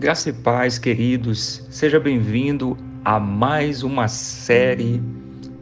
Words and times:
Graça 0.00 0.30
e 0.30 0.32
paz, 0.32 0.78
queridos. 0.78 1.66
Seja 1.70 1.98
bem-vindo 1.98 2.78
a 3.04 3.18
mais 3.18 3.82
uma 3.82 4.06
série 4.06 5.02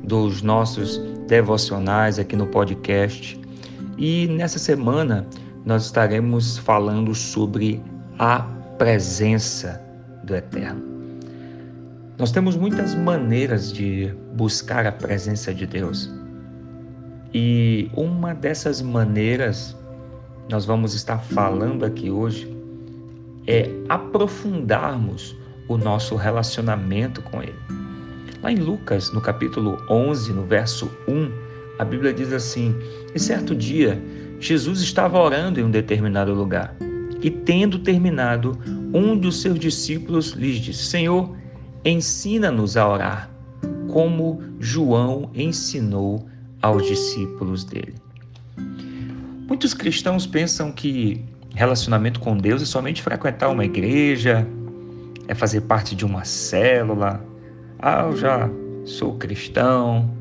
dos 0.04 0.42
nossos 0.42 0.98
devocionais 1.26 2.18
aqui 2.18 2.36
no 2.36 2.46
podcast. 2.46 3.40
E 3.96 4.26
nessa 4.26 4.58
semana 4.58 5.26
nós 5.64 5.86
estaremos 5.86 6.58
falando 6.58 7.14
sobre 7.14 7.82
a 8.18 8.40
presença 8.76 9.82
do 10.22 10.36
Eterno. 10.36 10.82
Nós 12.18 12.30
temos 12.30 12.58
muitas 12.58 12.94
maneiras 12.94 13.72
de 13.72 14.14
buscar 14.34 14.84
a 14.84 14.92
presença 14.92 15.54
de 15.54 15.66
Deus. 15.66 16.12
E 17.32 17.90
uma 17.96 18.34
dessas 18.34 18.82
maneiras 18.82 19.74
nós 20.50 20.66
vamos 20.66 20.92
estar 20.92 21.20
falando 21.20 21.86
aqui 21.86 22.10
hoje 22.10 22.55
é 23.46 23.70
aprofundarmos 23.88 25.36
o 25.68 25.76
nosso 25.76 26.16
relacionamento 26.16 27.22
com 27.22 27.42
Ele. 27.42 27.54
Lá 28.42 28.52
em 28.52 28.56
Lucas, 28.56 29.12
no 29.12 29.20
capítulo 29.20 29.78
11, 29.88 30.32
no 30.32 30.44
verso 30.44 30.90
1, 31.08 31.30
a 31.78 31.84
Bíblia 31.84 32.12
diz 32.12 32.32
assim: 32.32 32.74
E 33.14 33.18
certo 33.18 33.54
dia, 33.54 34.00
Jesus 34.38 34.80
estava 34.80 35.18
orando 35.18 35.60
em 35.60 35.64
um 35.64 35.70
determinado 35.70 36.32
lugar. 36.34 36.76
E 37.22 37.30
tendo 37.30 37.78
terminado, 37.78 38.58
um 38.92 39.16
dos 39.16 39.40
seus 39.40 39.58
discípulos 39.58 40.32
lhes 40.32 40.58
disse: 40.58 40.84
Senhor, 40.84 41.36
ensina-nos 41.84 42.76
a 42.76 42.88
orar, 42.88 43.30
como 43.88 44.42
João 44.60 45.30
ensinou 45.34 46.28
aos 46.60 46.86
discípulos 46.86 47.64
dele. 47.64 47.94
Muitos 49.48 49.72
cristãos 49.72 50.26
pensam 50.26 50.72
que 50.72 51.24
Relacionamento 51.56 52.20
com 52.20 52.36
Deus 52.36 52.60
é 52.60 52.66
somente 52.66 53.00
frequentar 53.00 53.48
uma 53.48 53.64
igreja, 53.64 54.46
é 55.26 55.34
fazer 55.34 55.62
parte 55.62 55.96
de 55.96 56.04
uma 56.04 56.22
célula. 56.22 57.24
Ah, 57.78 58.02
eu 58.02 58.14
já 58.14 58.50
sou 58.84 59.14
cristão, 59.14 60.14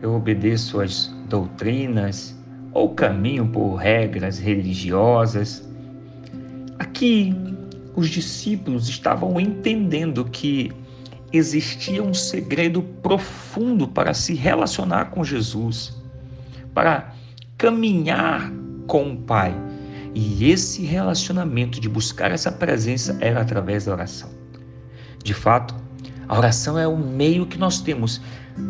eu 0.00 0.14
obedeço 0.14 0.80
às 0.80 1.14
doutrinas 1.28 2.34
ou 2.72 2.94
caminho 2.94 3.46
por 3.46 3.74
regras 3.74 4.38
religiosas. 4.38 5.68
Aqui, 6.78 7.36
os 7.94 8.08
discípulos 8.08 8.88
estavam 8.88 9.38
entendendo 9.38 10.24
que 10.24 10.72
existia 11.30 12.02
um 12.02 12.14
segredo 12.14 12.80
profundo 13.02 13.86
para 13.86 14.14
se 14.14 14.32
relacionar 14.32 15.10
com 15.10 15.22
Jesus, 15.22 15.94
para 16.72 17.12
caminhar 17.58 18.50
com 18.86 19.12
o 19.12 19.16
Pai 19.18 19.54
e 20.14 20.50
esse 20.50 20.82
relacionamento 20.82 21.80
de 21.80 21.88
buscar 21.88 22.30
essa 22.30 22.50
presença 22.50 23.16
era 23.20 23.40
através 23.40 23.84
da 23.84 23.92
oração. 23.92 24.30
De 25.22 25.34
fato, 25.34 25.74
a 26.28 26.38
oração 26.38 26.78
é 26.78 26.86
o 26.86 26.96
meio 26.96 27.46
que 27.46 27.58
nós 27.58 27.80
temos 27.80 28.20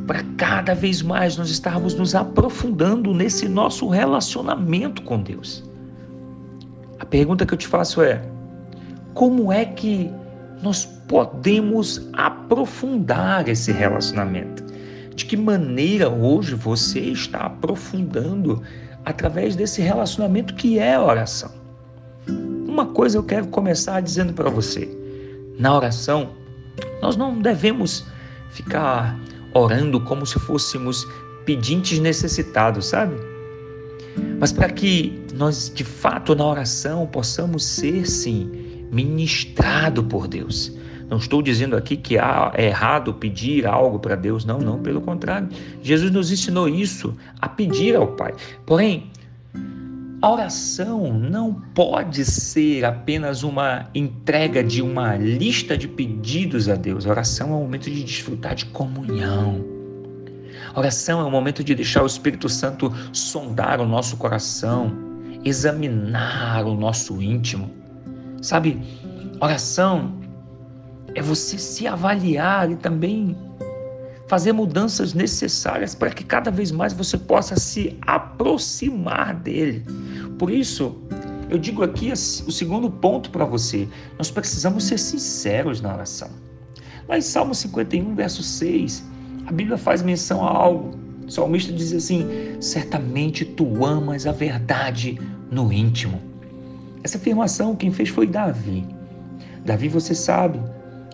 para 0.06 0.22
cada 0.36 0.74
vez 0.74 1.02
mais 1.02 1.36
nós 1.36 1.50
estarmos 1.50 1.94
nos 1.94 2.14
aprofundando 2.14 3.12
nesse 3.14 3.48
nosso 3.48 3.88
relacionamento 3.88 5.02
com 5.02 5.20
Deus. 5.20 5.64
A 6.98 7.04
pergunta 7.04 7.46
que 7.46 7.54
eu 7.54 7.58
te 7.58 7.66
faço 7.66 8.02
é: 8.02 8.22
como 9.14 9.52
é 9.52 9.64
que 9.64 10.10
nós 10.62 10.84
podemos 10.84 12.08
aprofundar 12.12 13.48
esse 13.48 13.72
relacionamento? 13.72 14.64
De 15.14 15.24
que 15.24 15.36
maneira 15.36 16.08
hoje 16.08 16.54
você 16.54 17.00
está 17.00 17.40
aprofundando 17.40 18.62
através 19.04 19.56
desse 19.56 19.80
relacionamento 19.80 20.54
que 20.54 20.78
é 20.78 20.94
a 20.94 21.02
oração. 21.02 21.50
Uma 22.66 22.86
coisa 22.86 23.18
eu 23.18 23.22
quero 23.22 23.48
começar 23.48 24.00
dizendo 24.00 24.32
para 24.32 24.48
você: 24.48 24.88
na 25.58 25.76
oração, 25.76 26.30
nós 27.02 27.16
não 27.16 27.40
devemos 27.40 28.06
ficar 28.50 29.18
orando 29.54 30.00
como 30.00 30.24
se 30.24 30.38
fôssemos 30.38 31.06
pedintes 31.44 31.98
necessitados, 31.98 32.86
sabe? 32.86 33.14
Mas 34.38 34.52
para 34.52 34.68
que 34.70 35.20
nós, 35.34 35.72
de 35.74 35.84
fato, 35.84 36.34
na 36.34 36.46
oração, 36.46 37.06
possamos 37.06 37.64
ser, 37.64 38.06
sim, 38.06 38.86
ministrado 38.90 40.02
por 40.04 40.26
Deus. 40.26 40.72
Não 41.10 41.18
estou 41.18 41.42
dizendo 41.42 41.76
aqui 41.76 41.96
que 41.96 42.16
é 42.16 42.66
errado 42.66 43.12
pedir 43.12 43.66
algo 43.66 43.98
para 43.98 44.14
Deus, 44.14 44.44
não, 44.44 44.58
não, 44.58 44.78
pelo 44.80 45.00
contrário. 45.00 45.48
Jesus 45.82 46.12
nos 46.12 46.30
ensinou 46.30 46.68
isso, 46.68 47.16
a 47.40 47.48
pedir 47.48 47.96
ao 47.96 48.06
Pai. 48.06 48.32
Porém, 48.64 49.10
a 50.22 50.30
oração 50.30 51.12
não 51.12 51.52
pode 51.74 52.24
ser 52.24 52.84
apenas 52.84 53.42
uma 53.42 53.88
entrega 53.92 54.62
de 54.62 54.82
uma 54.82 55.16
lista 55.16 55.76
de 55.76 55.88
pedidos 55.88 56.68
a 56.68 56.76
Deus. 56.76 57.06
A 57.06 57.10
oração 57.10 57.48
é 57.48 57.56
um 57.56 57.62
momento 57.62 57.90
de 57.90 58.04
desfrutar 58.04 58.54
de 58.54 58.66
comunhão. 58.66 59.64
A 60.72 60.78
oração 60.78 61.20
é 61.20 61.24
um 61.24 61.30
momento 61.30 61.64
de 61.64 61.74
deixar 61.74 62.04
o 62.04 62.06
Espírito 62.06 62.48
Santo 62.48 62.92
sondar 63.12 63.80
o 63.80 63.86
nosso 63.86 64.16
coração, 64.16 64.92
examinar 65.44 66.64
o 66.64 66.74
nosso 66.74 67.20
íntimo. 67.20 67.68
Sabe, 68.40 68.80
oração 69.40 70.19
é 71.14 71.22
você 71.22 71.58
se 71.58 71.86
avaliar 71.86 72.70
e 72.70 72.76
também 72.76 73.36
fazer 74.30 74.52
mudanças 74.52 75.12
necessárias 75.12 75.94
para 75.94 76.10
que 76.10 76.22
cada 76.22 76.50
vez 76.50 76.70
mais 76.70 76.92
você 76.92 77.18
possa 77.18 77.56
se 77.56 77.98
aproximar 78.02 79.34
dele. 79.34 79.84
Por 80.38 80.50
isso, 80.50 80.96
eu 81.50 81.58
digo 81.58 81.82
aqui 81.82 82.12
o 82.12 82.16
segundo 82.52 82.88
ponto 82.88 83.30
para 83.30 83.44
você: 83.44 83.88
nós 84.16 84.30
precisamos 84.30 84.84
ser 84.84 84.98
sinceros 84.98 85.80
na 85.80 85.92
oração. 85.92 86.30
Lá 87.08 87.18
em 87.18 87.22
Salmo 87.22 87.54
51, 87.56 88.14
verso 88.14 88.40
6, 88.40 89.04
a 89.46 89.52
Bíblia 89.52 89.76
faz 89.76 90.00
menção 90.00 90.46
a 90.46 90.50
algo. 90.50 90.96
O 91.26 91.30
salmista 91.30 91.72
diz 91.72 91.92
assim: 91.92 92.24
Certamente 92.60 93.44
tu 93.44 93.84
amas 93.84 94.28
a 94.28 94.32
verdade 94.32 95.18
no 95.50 95.72
íntimo. 95.72 96.22
Essa 97.02 97.18
afirmação 97.18 97.74
quem 97.74 97.90
fez 97.90 98.10
foi 98.10 98.28
Davi. 98.28 98.86
Davi, 99.64 99.88
você 99.88 100.14
sabe, 100.14 100.60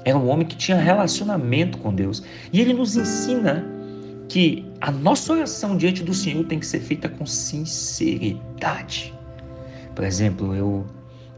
era 0.06 0.16
um 0.16 0.28
homem 0.28 0.46
que 0.46 0.56
tinha 0.56 0.76
relacionamento 0.78 1.78
com 1.78 1.92
Deus. 1.92 2.22
E 2.52 2.60
ele 2.60 2.72
nos 2.72 2.96
ensina 2.96 3.66
que 4.28 4.64
a 4.80 4.92
nossa 4.92 5.32
oração 5.32 5.76
diante 5.76 6.04
do 6.04 6.14
Senhor 6.14 6.44
tem 6.44 6.60
que 6.60 6.66
ser 6.66 6.78
feita 6.78 7.08
com 7.08 7.26
sinceridade. 7.26 9.12
Por 9.96 10.04
exemplo, 10.04 10.54
eu, 10.54 10.86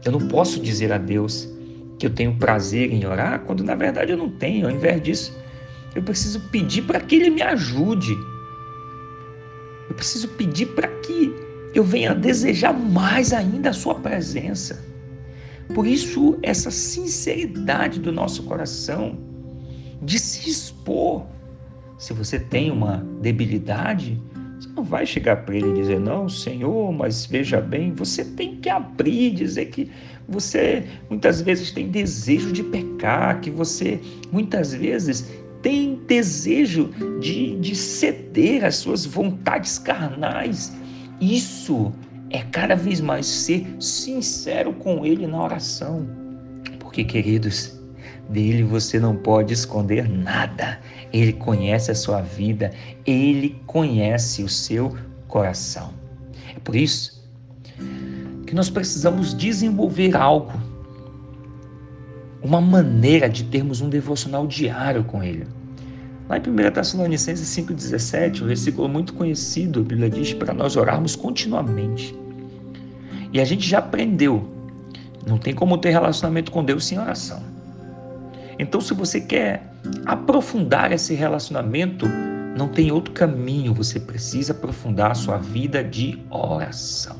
eu 0.05 0.11
não 0.11 0.27
posso 0.27 0.59
dizer 0.59 0.93
a 0.93 0.99
Deus 0.99 1.49
que 1.97 2.05
eu 2.05 2.11
tenho 2.11 2.35
prazer 2.35 2.93
em 2.93 3.03
orar 3.07 3.39
quando 3.39 3.63
na 3.63 3.73
verdade 3.73 4.11
eu 4.11 4.17
não 4.17 4.29
tenho. 4.29 4.67
Ao 4.67 4.71
invés 4.71 5.01
disso, 5.01 5.35
eu 5.95 6.03
preciso 6.03 6.39
pedir 6.51 6.83
para 6.83 6.99
que 6.99 7.15
Ele 7.15 7.31
me 7.31 7.41
ajude. 7.41 8.13
Eu 9.89 9.95
preciso 9.95 10.27
pedir 10.27 10.67
para 10.67 10.87
que 10.87 11.33
eu 11.73 11.83
venha 11.83 12.13
desejar 12.13 12.73
mais 12.73 13.33
ainda 13.33 13.71
a 13.71 13.73
Sua 13.73 13.95
presença. 13.95 14.79
Por 15.73 15.85
isso, 15.85 16.37
essa 16.41 16.71
sinceridade 16.71 17.99
do 17.99 18.11
nosso 18.11 18.43
coração 18.43 19.17
de 20.01 20.17
se 20.17 20.49
expor. 20.49 21.25
Se 21.97 22.13
você 22.13 22.39
tem 22.39 22.71
uma 22.71 23.05
debilidade, 23.21 24.21
você 24.59 24.69
não 24.69 24.83
vai 24.83 25.05
chegar 25.05 25.45
para 25.45 25.55
ele 25.55 25.69
e 25.69 25.73
dizer, 25.73 25.99
não, 25.99 26.27
Senhor, 26.27 26.91
mas 26.91 27.25
veja 27.25 27.61
bem, 27.61 27.93
você 27.93 28.23
tem 28.23 28.57
que 28.57 28.69
abrir, 28.69 29.31
dizer 29.31 29.65
que 29.65 29.91
você 30.27 30.85
muitas 31.09 31.41
vezes 31.41 31.71
tem 31.71 31.89
desejo 31.89 32.51
de 32.51 32.63
pecar, 32.63 33.41
que 33.41 33.49
você 33.49 33.99
muitas 34.31 34.73
vezes 34.73 35.29
tem 35.61 35.99
desejo 36.07 36.89
de, 37.19 37.57
de 37.57 37.75
ceder 37.75 38.63
às 38.63 38.75
suas 38.75 39.05
vontades 39.05 39.77
carnais. 39.77 40.73
Isso 41.19 41.91
é 42.31 42.43
cada 42.51 42.75
vez 42.75 43.01
mais 43.01 43.25
ser 43.25 43.65
sincero 43.79 44.73
com 44.73 45.05
Ele 45.05 45.25
na 45.25 45.43
oração. 45.43 46.07
Porque, 46.79 47.03
queridos, 47.03 47.79
dele 48.29 48.63
você 48.63 48.99
não 48.99 49.15
pode 49.15 49.53
esconder 49.53 50.07
nada. 50.07 50.79
Ele 51.11 51.33
conhece 51.33 51.91
a 51.91 51.95
sua 51.95 52.21
vida, 52.21 52.71
ele 53.05 53.61
conhece 53.65 54.43
o 54.43 54.49
seu 54.49 54.95
coração. 55.27 55.93
É 56.55 56.59
por 56.59 56.75
isso 56.75 57.19
que 58.45 58.53
nós 58.53 58.69
precisamos 58.69 59.33
desenvolver 59.33 60.15
algo, 60.15 60.53
uma 62.41 62.61
maneira 62.61 63.29
de 63.29 63.43
termos 63.43 63.81
um 63.81 63.89
devocional 63.89 64.47
diário 64.47 65.03
com 65.03 65.23
ele. 65.23 65.47
Lá 66.29 66.37
em 66.37 66.41
1 66.41 66.71
Tessalonicenses 66.71 67.47
5,17, 67.57 68.43
um 68.43 68.45
versículo 68.45 68.87
muito 68.87 69.15
conhecido, 69.15 69.79
a 69.79 69.83
Bíblia 69.83 70.11
diz 70.11 70.31
para 70.31 70.53
nós 70.53 70.75
orarmos 70.75 71.15
continuamente. 71.15 72.15
E 73.33 73.41
a 73.41 73.45
gente 73.45 73.67
já 73.67 73.79
aprendeu, 73.79 74.47
não 75.25 75.39
tem 75.39 75.55
como 75.55 75.75
ter 75.79 75.89
relacionamento 75.89 76.51
com 76.51 76.63
Deus 76.63 76.85
sem 76.85 76.99
oração. 76.99 77.41
Então, 78.59 78.79
se 78.79 78.93
você 78.93 79.19
quer 79.19 79.73
aprofundar 80.05 80.91
esse 80.91 81.15
relacionamento, 81.15 82.05
não 82.55 82.67
tem 82.67 82.91
outro 82.91 83.11
caminho, 83.11 83.73
você 83.73 83.99
precisa 83.99 84.53
aprofundar 84.53 85.09
a 85.09 85.15
sua 85.15 85.37
vida 85.37 85.83
de 85.83 86.19
oração. 86.29 87.15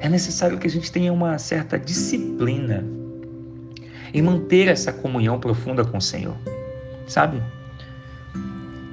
É 0.00 0.08
necessário 0.08 0.58
que 0.58 0.66
a 0.66 0.70
gente 0.70 0.90
tenha 0.90 1.12
uma 1.12 1.38
certa 1.38 1.78
disciplina 1.78 2.84
em 4.12 4.20
manter 4.20 4.66
essa 4.66 4.92
comunhão 4.92 5.38
profunda 5.38 5.84
com 5.84 5.98
o 5.98 6.02
Senhor. 6.02 6.36
Sabe? 7.12 7.42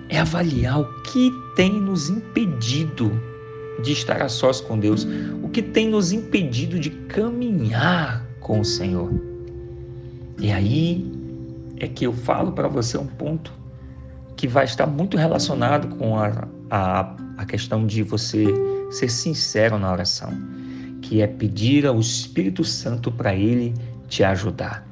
É 0.09 0.19
avaliar 0.19 0.81
o 0.81 1.01
que 1.03 1.31
tem 1.55 1.71
nos 1.71 2.09
impedido 2.09 3.09
de 3.81 3.93
estar 3.93 4.21
a 4.21 4.27
sós 4.27 4.59
com 4.59 4.77
Deus, 4.77 5.07
o 5.41 5.47
que 5.47 5.61
tem 5.61 5.87
nos 5.87 6.11
impedido 6.11 6.77
de 6.77 6.89
caminhar 6.89 8.25
com 8.41 8.59
o 8.59 8.65
Senhor. 8.65 9.09
E 10.37 10.51
aí 10.51 11.09
é 11.77 11.87
que 11.87 12.05
eu 12.05 12.11
falo 12.11 12.51
para 12.51 12.67
você 12.67 12.97
um 12.97 13.07
ponto 13.07 13.53
que 14.35 14.49
vai 14.49 14.65
estar 14.65 14.85
muito 14.85 15.15
relacionado 15.15 15.95
com 15.95 16.17
a, 16.17 16.45
a, 16.69 17.15
a 17.37 17.45
questão 17.45 17.87
de 17.87 18.03
você 18.03 18.45
ser 18.91 19.09
sincero 19.09 19.79
na 19.79 19.89
oração, 19.93 20.33
que 21.01 21.21
é 21.21 21.27
pedir 21.27 21.85
ao 21.85 21.97
Espírito 22.01 22.65
Santo 22.65 23.13
para 23.13 23.33
ele 23.33 23.73
te 24.09 24.25
ajudar. 24.25 24.88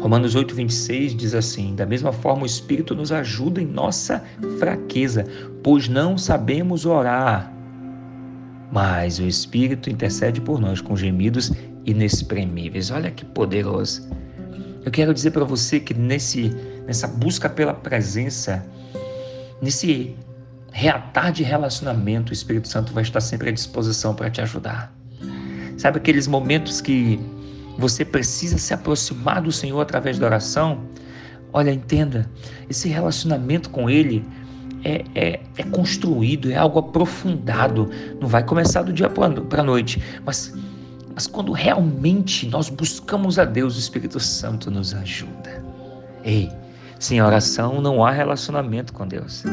Romanos 0.00 0.34
8, 0.34 0.54
26 0.54 1.14
diz 1.14 1.34
assim: 1.34 1.74
Da 1.74 1.86
mesma 1.86 2.12
forma, 2.12 2.42
o 2.42 2.46
Espírito 2.46 2.94
nos 2.94 3.12
ajuda 3.12 3.60
em 3.60 3.66
nossa 3.66 4.22
fraqueza, 4.58 5.24
pois 5.62 5.88
não 5.88 6.18
sabemos 6.18 6.84
orar. 6.84 7.52
Mas 8.72 9.18
o 9.18 9.24
Espírito 9.24 9.88
intercede 9.88 10.40
por 10.40 10.60
nós 10.60 10.80
com 10.80 10.96
gemidos 10.96 11.52
inexprimíveis. 11.84 12.90
Olha 12.90 13.10
que 13.10 13.24
poderoso. 13.24 14.08
Eu 14.84 14.90
quero 14.90 15.12
dizer 15.14 15.30
para 15.30 15.44
você 15.44 15.80
que 15.80 15.94
nesse, 15.94 16.50
nessa 16.86 17.06
busca 17.06 17.48
pela 17.48 17.74
presença, 17.74 18.64
nesse 19.60 20.14
reatar 20.72 21.32
de 21.32 21.42
relacionamento, 21.42 22.30
o 22.30 22.32
Espírito 22.32 22.68
Santo 22.68 22.92
vai 22.92 23.02
estar 23.02 23.20
sempre 23.20 23.48
à 23.48 23.52
disposição 23.52 24.14
para 24.14 24.30
te 24.30 24.40
ajudar. 24.40 24.92
Sabe 25.76 25.98
aqueles 25.98 26.26
momentos 26.26 26.80
que 26.80 27.20
você 27.78 28.04
precisa 28.04 28.58
se 28.58 28.74
aproximar 28.74 29.40
do 29.40 29.52
Senhor 29.52 29.80
através 29.80 30.18
da 30.18 30.26
oração? 30.26 30.80
Olha, 31.52 31.70
entenda, 31.70 32.28
esse 32.68 32.88
relacionamento 32.88 33.70
com 33.70 33.88
Ele 33.88 34.26
é, 34.84 35.04
é, 35.14 35.40
é 35.56 35.62
construído, 35.62 36.50
é 36.50 36.56
algo 36.56 36.80
aprofundado. 36.80 37.88
Não 38.20 38.26
vai 38.26 38.42
começar 38.42 38.82
do 38.82 38.92
dia 38.92 39.08
para 39.08 39.60
a 39.60 39.64
noite, 39.64 40.02
mas, 40.26 40.52
mas 41.14 41.28
quando 41.28 41.52
realmente 41.52 42.48
nós 42.48 42.68
buscamos 42.68 43.38
a 43.38 43.44
Deus, 43.44 43.76
o 43.76 43.78
Espírito 43.78 44.18
Santo 44.18 44.72
nos 44.72 44.92
ajuda. 44.92 45.62
Ei, 46.24 46.50
sem 46.98 47.22
oração 47.22 47.80
não 47.80 48.04
há 48.04 48.10
relacionamento 48.10 48.92
com 48.92 49.06
Deus. 49.06 49.44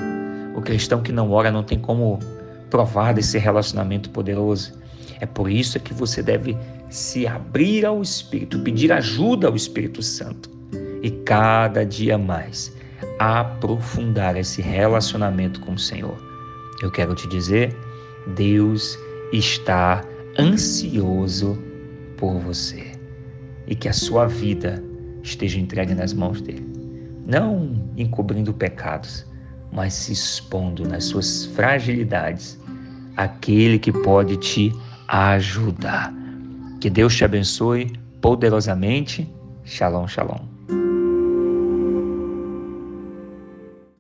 O 0.56 0.62
cristão 0.62 1.04
que 1.04 1.12
não 1.12 1.30
ora 1.32 1.52
não 1.52 1.64
tem 1.64 1.78
como 1.78 2.20
provar 2.72 3.14
desse 3.14 3.38
relacionamento 3.38 4.10
poderoso. 4.10 4.74
É 5.20 5.28
por 5.28 5.50
isso 5.50 5.80
que 5.80 5.94
você 5.94 6.24
deve 6.24 6.58
se 6.90 7.28
abrir 7.28 7.86
ao 7.86 8.02
Espírito, 8.02 8.60
pedir 8.60 8.92
ajuda 8.92 9.48
ao 9.48 9.56
Espírito 9.56 10.02
Santo 10.02 10.50
e 11.02 11.10
cada 11.10 11.86
dia 11.86 12.18
mais 12.18 12.76
aprofundar 13.20 14.36
esse 14.38 14.62
relacionamento 14.62 15.60
com 15.62 15.74
o 15.74 15.80
Senhor. 15.80 16.18
Eu 16.82 16.92
quero 16.92 17.16
te 17.16 17.28
dizer, 17.28 17.76
Deus 18.36 18.98
está 19.32 20.04
ansioso 20.38 21.58
por 22.18 22.40
você 22.40 22.92
e 23.68 23.76
que 23.76 23.88
a 23.88 23.94
sua 23.94 24.28
vida 24.28 24.84
esteja 25.24 25.60
entregue 25.60 25.94
nas 25.94 26.14
mãos 26.14 26.42
dele. 26.42 26.66
Não 27.26 27.90
encobrindo 27.98 28.54
pecados, 28.54 29.26
mas 29.72 29.94
se 29.94 30.14
expondo 30.14 30.88
nas 30.88 31.06
suas 31.06 31.46
fragilidades, 31.48 32.60
aquele 33.18 33.80
que 33.80 33.92
pode 33.92 34.38
te 34.38 34.72
ajudar. 35.08 36.14
Que 36.86 36.90
Deus 36.92 37.16
te 37.16 37.26
abençoe 37.26 37.92
poderosamente. 38.22 39.28
Shalom, 39.64 40.08
shalom. 40.08 40.55